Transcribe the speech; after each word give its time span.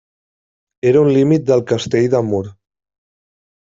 Era 0.91 1.03
un 1.09 1.11
límit 1.17 1.45
del 1.51 1.63
castell 1.73 2.09
de 2.15 2.23
Mur. 2.31 2.43